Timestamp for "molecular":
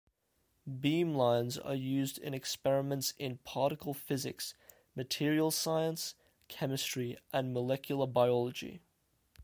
7.53-8.07